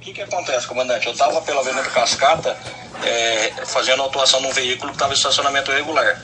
que, 0.00 0.14
que 0.14 0.22
acontece, 0.22 0.66
comandante? 0.66 1.06
Eu 1.06 1.12
estava 1.12 1.40
pela 1.42 1.60
Avenida 1.60 1.88
Cascata 1.90 2.56
é, 3.04 3.52
fazendo 3.66 4.02
autuação 4.02 4.40
num 4.40 4.52
veículo 4.52 4.90
que 4.90 4.96
estava 4.96 5.12
em 5.12 5.16
estacionamento 5.16 5.70
irregular. 5.70 6.20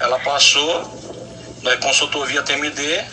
Ela 0.00 0.18
passou, 0.18 0.82
né, 1.62 1.76
consultou 1.76 2.26
via 2.26 2.42
TMD 2.42 3.04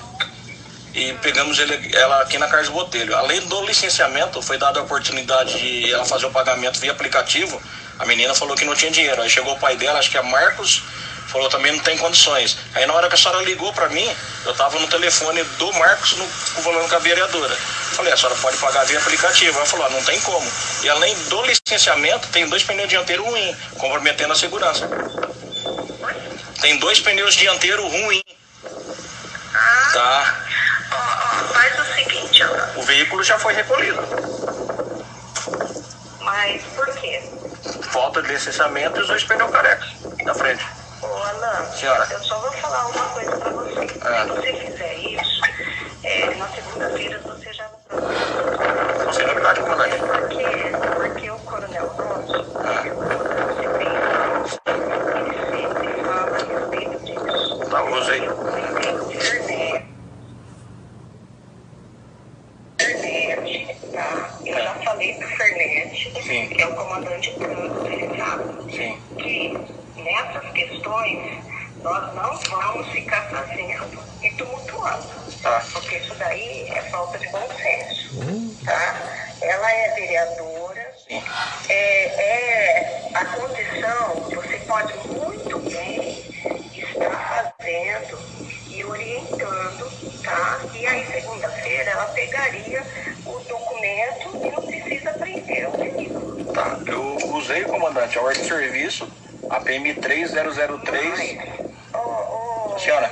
e 0.96 1.14
pegamos 1.22 1.60
ele, 1.60 1.96
ela 1.96 2.22
aqui 2.22 2.38
na 2.40 2.48
Carlos 2.48 2.70
Botelho. 2.70 3.16
Além 3.16 3.40
do 3.42 3.64
licenciamento, 3.64 4.42
foi 4.42 4.58
dada 4.58 4.79
a 4.79 4.84
oportunidade 4.84 5.60
de 5.60 5.94
ela 5.94 6.04
fazer 6.04 6.26
o 6.26 6.31
pagamento 6.31 6.79
via 6.79 6.92
aplicativo. 6.92 7.62
A 7.99 8.06
menina 8.06 8.33
falou 8.33 8.56
que 8.56 8.65
não 8.65 8.74
tinha 8.74 8.90
dinheiro. 8.90 9.22
Aí 9.22 9.29
chegou 9.29 9.54
o 9.54 9.60
pai 9.60 9.78
dela, 9.78 9.99
acho 9.99 10.10
que 10.10 10.18
é 10.18 10.22
Marcos, 10.24 10.81
falou 11.32 11.50
também 11.50 11.72
não 11.72 11.79
tem 11.79 11.98
condições. 11.98 12.58
Aí 12.76 12.86
na 12.86 12.94
hora 12.94 13.08
que 13.08 13.16
a 13.16 13.18
senhora 13.18 13.42
ligou 13.44 13.72
para 13.72 13.88
mim, 13.90 14.16
eu 14.46 14.52
estava 14.52 14.78
no 14.78 14.88
telefone 14.88 15.42
do 15.44 15.74
Marcos 15.74 16.18
no, 16.18 16.27
falando 16.27 16.90
com 16.90 16.95
a 16.95 17.00
vereadora. 17.00 17.55
Falei, 17.55 18.12
a 18.12 18.18
senhora 18.18 18.36
pode 18.36 18.58
pagar 18.58 18.86
via 18.86 19.00
aplicativo. 19.00 19.58
Ela 19.58 19.66
falou, 19.66 19.86
ah, 19.86 19.90
não 19.90 20.04
tem 20.04 20.20
como. 20.22 20.52
E 20.84 20.90
além 20.90 21.16
do 21.30 21.41
licenciamento, 21.44 22.27
tem 22.30 22.48
dois 22.48 22.63
pneus 22.63 22.89
dianteiros 22.89 23.25
ruins, 23.25 23.55
comprometendo 23.77 24.34
a 24.34 24.36
segurança. 24.36 24.89
Tem 26.59 26.77
dois 26.80 26.99
pneus 26.99 27.34
dianteiros 27.36 27.86
ruins. 27.86 28.23
Tá. 29.94 30.45
Ó, 30.91 30.95
ó, 30.95 31.53
faz 31.53 31.80
o 31.80 31.94
seguinte, 31.94 32.44
Alan. 32.44 32.70
O 32.75 32.84
veículo 32.84 33.23
já 33.23 33.39
foi 33.39 33.53
recolhido. 33.53 34.02
Mas 36.20 36.61
por 36.75 36.94
quê? 36.95 37.22
Falta 37.89 38.22
de 38.22 38.30
licenciamento 38.30 39.00
e 39.00 39.02
os 39.02 39.08
dois 39.08 39.23
pneus 39.23 39.52
carecas 39.52 39.89
na 40.23 40.34
frente. 40.34 40.80
Senhora. 41.75 42.07
eu 42.11 42.19
só 42.23 42.39
vou 42.39 42.51
falar 42.53 42.87
uma 42.87 43.05
coisa 43.09 43.31
pra 43.37 43.49
você. 43.49 43.87
Ah. 44.01 44.23
Se 44.23 44.29
você 44.29 44.53
fizer 44.53 44.93
isso, 44.99 45.41
é, 46.03 46.35
na 46.35 46.47
segunda-feira 46.47 47.19
você 47.25 47.51
já 47.53 47.69
não 47.69 47.99
Não 49.05 49.13
sei 49.13 49.25
novidade, 49.27 49.59
comandante. 49.59 49.97
Porque, 49.97 50.45
porque 50.95 51.29
o 51.29 51.37
coronel 51.39 51.93
nosso, 51.97 52.57
Ah. 52.57 52.83
quando 52.95 53.17
você 53.47 53.67
tem 53.77 53.91
ele 55.17 55.33
sempre 55.67 56.03
fala 56.03 56.31
a 56.31 56.39
respeito 56.39 56.97
disso. 57.03 57.59
Tá, 57.69 57.83
usei. 57.83 58.19
Internet. 58.21 59.86
Internet, 62.80 63.77
tá? 63.91 64.09
Eu 64.45 64.55
já 64.55 64.73
falei 64.75 65.13
pro 65.15 65.27
Fernet, 65.27 66.23
Sim. 66.23 66.47
que 66.47 66.61
é 66.61 66.67
o 66.67 66.75
comandante 66.75 67.36
trânsito, 67.36 67.88
ele 67.88 68.17
sabe 68.17 68.43
Sim. 68.73 69.02
que 69.17 69.80
nessas 69.95 70.52
questões 70.52 71.44
nós 71.84 72.14
não 72.14 72.38
vamos 72.38 72.88
ficar 72.89 73.28
fazendo 73.30 74.00
e 74.22 74.30
tumultuando. 74.31 75.08
Tá. 75.42 75.64
Porque 75.73 75.98
isso 75.98 76.14
daí 76.16 76.70
é 76.70 76.81
falta 76.83 77.17
de 77.17 77.28
bom 77.30 77.48
senso. 77.58 78.20
Tá? 78.64 78.95
Ela 79.42 79.72
é 79.72 79.95
vereadora, 79.95 80.94
é, 81.70 81.73
é 81.73 83.09
a 83.14 83.25
condição, 83.25 84.16
você 84.36 84.58
pode 84.67 84.94
muito 85.08 85.59
bem 85.59 86.11
estar 86.76 87.55
fazendo 87.58 88.20
e 88.70 88.83
orientando, 88.86 90.22
tá? 90.23 90.59
E 90.76 90.86
aí 90.86 91.05
segunda-feira 91.08 91.92
ela 91.92 92.05
pegaria 92.05 92.83
o 93.26 93.39
documento 93.39 94.45
e 94.45 94.52
não 94.52 94.61
precisa 94.61 95.14
prender 95.14 95.70
o 95.70 95.72
veículo. 95.72 96.45
Tá. 96.53 96.78
Eu 96.86 97.17
usei, 97.36 97.64
comandante, 97.64 98.20
a 98.20 98.22
ordem 98.22 98.44
de 98.44 98.48
serviço, 98.48 99.11
a 99.52 99.59
PM 99.59 99.94
3003. 99.94 101.38
Ô, 101.94 102.73
ô, 102.73 102.80
Senhora. 102.80 103.09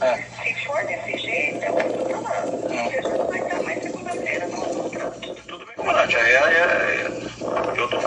Ah. 0.00 0.18
Se 0.42 0.54
for 0.66 0.84
desse 0.84 1.18
jeito, 1.18 1.64
é 1.64 1.70
que 1.70 2.12
eu 2.12 2.22
falando. 2.22 2.54
Hum. 2.70 2.90
Você 2.90 3.02
já 3.02 3.08
não 3.08 3.26
vai 3.26 3.38
estar 3.40 3.62
mais 3.62 3.82
segunda-feira 3.82 4.46
no 4.48 4.90
trânsito. 4.90 5.34
Tudo 5.46 5.66
bem, 5.66 5.74
comandante. 5.76 6.16
Aí 6.16 6.32
é, 6.32 6.36
é, 6.36 7.06
eu 7.76 7.88
tô. 7.88 7.96
é. 7.96 8.00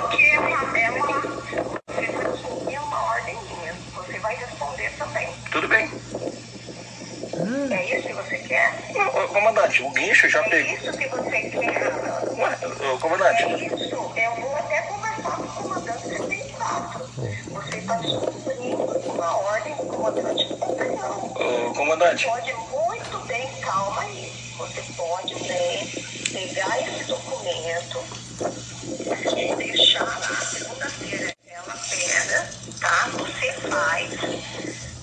Porque 0.00 0.22
é 0.24 0.38
uma, 0.40 0.78
é 0.78 0.90
uma, 0.90 1.20
você 1.20 2.06
vai 2.12 2.26
assumir 2.26 2.78
uma 2.78 3.02
ordem 3.12 3.36
minha. 3.42 3.74
Você 3.94 4.18
vai 4.18 4.34
responder 4.36 4.90
também. 4.98 5.28
tudo 5.52 5.68
bem. 5.68 5.90
É 7.70 7.96
isso 7.96 8.06
que 8.08 8.12
você 8.14 8.38
quer? 8.38 8.72
Não, 8.94 9.08
ô, 9.08 9.28
comandante, 9.28 9.82
o 9.82 9.90
guincho 9.90 10.28
já 10.28 10.40
É 10.40 10.48
pegou. 10.48 10.74
isso 10.74 10.92
que 10.98 11.08
você 11.08 11.40
quer? 11.50 11.92
Ué, 12.38 12.58
ô, 12.92 12.98
comandante, 12.98 13.42
É 13.44 13.56
isso. 13.56 13.94
Eu 14.16 14.34
vou 14.40 14.56
até 14.56 14.82
conversar 14.82 15.36
com 15.36 15.42
o 15.42 15.62
comandante 15.62 16.02
se 16.08 16.22
tem 16.26 16.48
fato. 16.54 16.98
Você 17.50 17.76
está 17.78 17.96
cumprindo 17.98 19.10
uma 19.12 19.36
ordem 19.36 19.74
do 19.74 19.82
comandante 19.84 19.94
do 19.94 19.94
batalhão. 19.94 20.35
Ô, 20.54 21.74
comandante, 21.74 22.24
Pode 22.26 22.52
muito 22.52 23.18
bem, 23.26 23.48
calma 23.60 24.02
aí. 24.02 24.32
Você 24.58 24.82
pode 24.96 25.34
bem 25.34 25.86
pegar 26.32 26.80
esse 26.80 27.04
documento 27.04 28.04
e 29.36 29.54
deixar 29.56 30.04
lá 30.04 30.40
segunda-feira. 30.40 31.34
Ela 31.46 31.76
pega, 31.88 32.50
tá? 32.80 33.08
Você 33.12 33.52
faz 33.68 34.10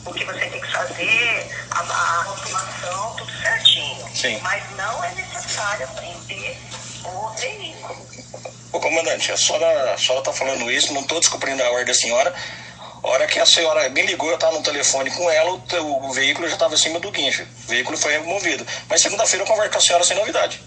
o 0.06 0.14
que 0.14 0.26
você 0.26 0.46
tem 0.48 0.62
que 0.62 0.72
fazer, 0.72 1.50
a, 1.72 1.80
a 1.80 3.14
tudo 3.18 3.32
certinho. 3.42 4.08
Sim. 4.16 4.40
Mas 4.42 4.64
não 4.76 5.04
é 5.04 5.12
necessário 5.14 5.88
prender 5.96 6.58
o 7.06 7.30
veículo. 7.30 8.08
ô, 8.72 8.80
comandante, 8.80 9.32
a 9.32 9.38
senhora, 9.38 9.94
a 9.94 9.98
senhora 9.98 10.24
tá 10.24 10.34
falando 10.34 10.70
isso, 10.72 10.94
não 10.94 11.04
tô 11.04 11.20
descumprindo 11.20 11.64
a 11.64 11.70
ordem 11.70 11.86
da 11.86 11.94
senhora. 11.94 12.34
A 13.04 13.08
hora 13.10 13.28
que 13.28 13.38
a 13.38 13.46
senhora 13.46 13.90
me 13.90 14.02
ligou, 14.04 14.32
eu 14.32 14.38
tava 14.38 14.54
no 14.54 14.64
telefone 14.64 15.12
com 15.12 15.30
ela, 15.30 15.52
o, 15.52 16.06
o 16.08 16.14
veículo 16.14 16.48
já 16.48 16.54
estava 16.54 16.74
acima 16.74 17.02
do 17.02 17.12
guincho. 17.12 17.44
O 17.66 17.68
veículo 17.68 17.98
foi 17.98 18.14
removido. 18.14 18.66
Mas 18.88 19.02
segunda-feira 19.02 19.44
eu 19.44 19.48
converso 19.48 19.72
com 19.72 19.78
a 19.78 19.82
senhora 19.82 20.04
sem 20.06 20.16
novidade. 20.16 20.62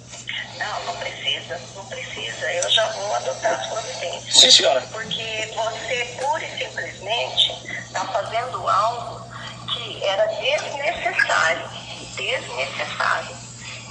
Não, 0.59 0.85
não 0.85 0.97
precisa, 0.97 1.59
não 1.75 1.87
precisa. 1.87 2.53
Eu 2.53 2.71
já 2.71 2.87
vou 2.93 3.15
adotar 3.15 3.59
as 3.59 3.67
providências. 3.69 4.39
Sim, 4.39 4.51
senhora. 4.51 4.83
Porque 4.93 5.51
você, 5.55 6.17
pura 6.21 6.45
e 6.45 6.59
simplesmente, 6.59 7.69
está 7.87 8.05
fazendo 8.05 8.69
algo 8.69 9.27
que 9.73 10.05
era 10.05 10.27
desnecessário. 10.27 11.71
Desnecessário. 12.17 13.37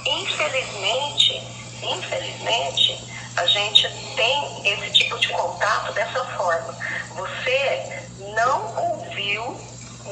Infelizmente, 0.06 1.42
infelizmente, 1.82 3.04
a 3.36 3.46
gente 3.46 3.88
tem 4.14 4.72
esse 4.72 4.90
tipo 4.92 5.18
de 5.18 5.28
contato 5.30 5.92
dessa 5.92 6.24
forma. 6.36 6.76
Você 7.16 7.95
não 8.36 8.76
ouviu, 8.76 9.60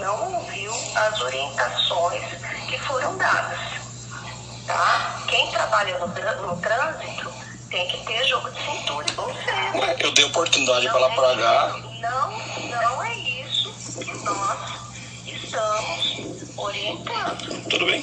não 0.01 0.35
ouviu 0.35 0.73
as 0.97 1.21
orientações 1.21 2.23
que 2.67 2.79
foram 2.81 3.17
dadas. 3.19 3.61
Tá? 4.67 5.23
Quem 5.29 5.51
trabalha 5.51 5.99
no, 5.99 6.07
no 6.07 6.57
trânsito 6.57 7.31
tem 7.71 7.87
que 7.87 7.99
ter 8.07 8.25
jogo 8.27 8.51
de 8.51 8.61
cintura 8.65 9.07
e 9.07 9.13
bom 9.13 9.35
senso. 9.35 9.79
Ué, 9.79 9.97
eu 10.01 10.13
dei 10.13 10.25
oportunidade 10.25 10.89
para 10.89 10.99
ela 10.99 11.11
pagar. 11.15 11.79
Não, 12.01 12.31
não 12.71 13.05
é 13.05 13.15
isso 13.15 13.71
que 14.01 14.17
nós 14.25 14.81
estamos 15.27 16.57
orientando, 16.57 17.69
Tudo 17.69 17.85
bem. 17.87 18.03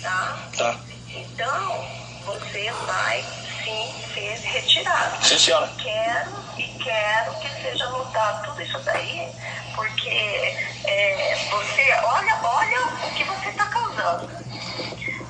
tá? 0.00 0.38
Tá. 0.56 0.76
Então, 1.08 1.84
você 2.24 2.72
vai 2.86 3.22
sim 3.62 3.94
ser 4.14 4.38
retirado. 4.38 5.22
Sim, 5.26 5.38
senhora. 5.38 5.70
Quero 5.76 6.30
e 6.56 6.69
quero 6.82 7.34
que 7.40 7.48
seja 7.62 7.84
anotado 7.86 8.44
tudo 8.46 8.62
isso 8.62 8.78
daí, 8.80 9.28
porque 9.74 10.08
é, 10.84 11.38
você, 11.50 11.92
olha, 12.04 12.38
olha 12.42 12.80
o 12.86 13.14
que 13.14 13.24
você 13.24 13.48
está 13.50 13.66
causando. 13.66 14.28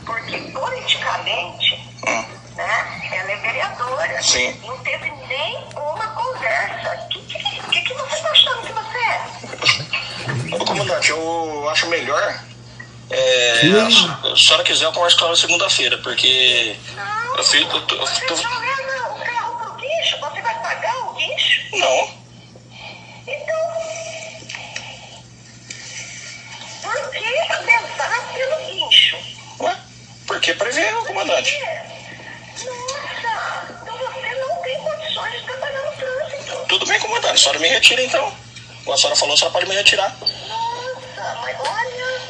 Porque 0.06 0.38
politicamente, 0.52 1.74
Hum. 2.06 2.24
né, 2.56 3.10
ela 3.12 3.32
é 3.32 3.36
vereadora. 3.36 4.22
Sim. 4.22 4.58
Não 4.64 4.78
teve 4.78 5.10
nem 5.28 5.56
uma 5.76 6.06
conversa. 6.08 7.04
O 7.04 7.08
que, 7.08 7.20
que, 7.26 7.62
que, 7.70 7.80
que 7.82 7.94
você 7.94 8.14
está 8.16 8.30
achando 8.30 8.66
que 8.66 8.72
você 8.72 8.98
é? 8.98 10.56
Ô, 10.56 10.64
comandante, 10.64 11.10
eu 11.10 11.68
acho 11.70 11.86
melhor. 11.88 12.40
É, 13.10 13.60
se 13.60 14.26
a 14.32 14.36
senhora 14.36 14.64
quiser, 14.64 14.84
eu 14.86 14.92
converso 14.92 15.18
com 15.18 15.26
ela 15.26 15.36
segunda-feira, 15.36 15.98
porque 15.98 16.76
Não, 16.94 17.36
eu 17.36 17.44
fico. 17.44 17.76
Eu 17.76 17.82
tô, 17.86 17.94
eu 17.96 18.06
você 18.06 18.26
tô- 18.26 18.36
joga 18.36 19.10
o 19.10 19.24
carro 19.24 19.56
pro 19.58 19.72
guincho, 19.74 20.18
você 20.20 20.40
vai 20.42 20.54
pagar 20.62 20.96
o 21.08 21.14
guincho? 21.14 21.59
Não, 21.72 22.10
Então, 23.26 23.60
por 26.82 27.10
que 27.10 27.20
levar 27.20 28.32
pelo 28.34 28.56
guincho? 28.66 29.16
ué, 29.60 29.76
porque 30.26 30.54
prevê, 30.54 30.84
comandante. 31.06 31.58
Nossa, 32.64 33.68
então 33.82 33.98
você 33.98 34.34
não 34.34 34.56
tem 34.62 34.78
condições 34.80 35.32
de 35.32 35.44
trabalhar 35.44 35.82
no 35.82 35.92
trânsito. 35.96 36.66
Tudo 36.68 36.86
bem, 36.86 36.98
comandante, 37.00 37.34
a 37.34 37.38
senhora 37.38 37.58
me 37.58 37.68
retira 37.68 38.02
então. 38.02 38.32
Como 38.84 38.92
a 38.94 38.96
senhora 38.96 39.16
falou, 39.16 39.34
a 39.34 39.36
senhora 39.36 39.52
pode 39.52 39.68
me 39.68 39.74
retirar. 39.76 40.16
Nossa, 40.20 41.38
mas 41.42 41.56
olha, 41.60 42.20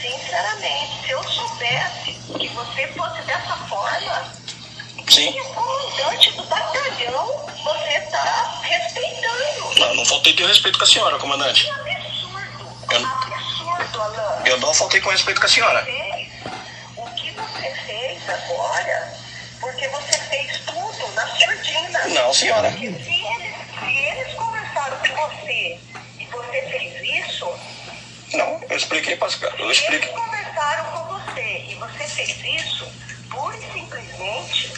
sinceramente, 0.00 1.04
se 1.06 1.10
eu 1.10 1.22
soubesse 1.24 2.12
que 2.38 2.48
você 2.48 2.86
fosse 2.88 3.22
dessa 3.22 3.56
forma, 3.68 4.32
Sim. 5.08 5.40
o 5.40 5.44
comandante 5.54 6.30
do 6.32 6.42
batalhão 6.44 7.46
você 7.62 7.93
faltei 10.24 10.32
de 10.32 10.44
respeito 10.46 10.78
com 10.78 10.84
a 10.84 10.88
senhora, 10.88 11.18
comandante. 11.18 11.64
Que 11.64 11.70
absurdo, 11.70 12.76
Eu-. 12.90 14.46
Eu 14.46 14.58
não 14.58 14.72
faltei 14.72 15.00
com 15.02 15.10
respeito 15.10 15.38
com 15.38 15.46
a 15.46 15.50
senhora. 15.50 15.86
o 16.96 17.10
que 17.10 17.30
você 17.32 17.74
fez 17.86 18.30
agora, 18.30 19.14
porque 19.60 19.86
você 19.88 20.18
fez 20.18 20.60
tudo 20.64 21.14
senhora? 21.62 22.08
Não, 22.08 22.32
senhora. 22.32 22.72
Se 22.72 22.86
eles, 22.86 23.04
se 23.04 23.96
eles 23.98 24.34
conversaram 24.34 24.96
com 24.98 25.28
você 25.28 25.78
e 26.18 26.26
você 26.26 26.62
fez 26.70 27.26
isso, 27.26 27.58
Não, 28.32 28.60
eu 28.70 28.76
expliquei 28.78 29.16
para 29.16 29.28
eu 29.58 29.66
eles 29.66 29.78
expliquei. 29.78 30.08
conversaram 30.08 30.84
com 30.92 31.18
você 31.18 31.66
e 31.68 31.74
você 31.74 32.08
fez 32.08 32.64
isso, 32.64 32.90
pura 33.30 33.56
e 33.58 33.72
simplesmente, 33.72 34.72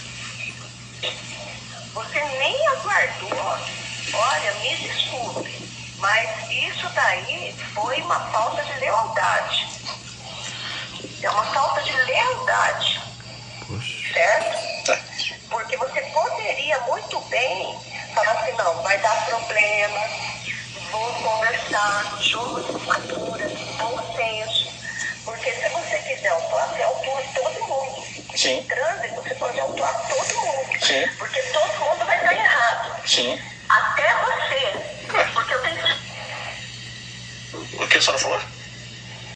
você 1.94 2.20
nem 2.20 2.66
aguardou. 2.68 3.85
Olha, 4.12 4.54
me 4.54 4.76
desculpe, 4.76 5.68
mas 5.98 6.50
isso 6.50 6.88
daí 6.90 7.54
foi 7.74 8.00
uma 8.02 8.20
falta 8.30 8.62
de 8.64 8.72
lealdade. 8.80 9.66
É 11.22 11.30
uma 11.30 11.44
falta 11.46 11.82
de 11.82 11.92
lealdade. 11.92 13.00
Certo? 14.12 14.84
Tá. 14.86 14.98
Porque 15.50 15.76
você 15.76 16.00
poderia 16.02 16.80
muito 16.82 17.20
bem 17.22 17.78
falar 18.14 18.32
assim, 18.32 18.52
não, 18.52 18.82
vai 18.82 18.96
dar 18.98 19.26
problema, 19.26 20.00
vou 20.90 21.12
conversar, 21.14 22.16
jogo 22.20 22.60
de 22.60 22.72
cintura, 22.72 23.50
bom 23.78 24.16
senso. 24.16 24.66
Porque 25.24 25.52
se 25.52 25.68
você 25.68 25.98
quiser 25.98 26.28
autuar, 26.28 26.68
você 26.68 26.82
autua 26.82 27.22
todo 27.34 27.66
mundo. 27.66 28.06
Sim. 28.36 28.58
Em 28.58 28.62
trânsito, 28.64 29.14
você 29.22 29.34
pode 29.34 29.58
autuar 29.58 30.08
todo 30.08 30.34
mundo. 30.40 30.86
Sim. 30.86 31.08
Porque 31.18 31.42
todo 31.42 31.78
mundo 31.80 32.06
vai 32.06 32.16
estar 32.16 32.34
errado. 32.34 33.08
Sim. 33.08 33.55
Até 33.76 34.08
você. 34.20 34.62
Porque 35.34 35.54
eu 35.54 35.62
tenho 35.62 35.86
O 37.72 37.86
que 37.88 37.98
a 37.98 38.00
senhora 38.00 38.18
falou? 38.22 38.55